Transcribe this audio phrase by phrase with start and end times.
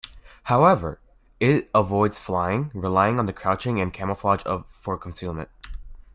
[0.45, 0.99] However,
[1.39, 5.49] it avoids flying, relying on crouching and camouflage for concealment.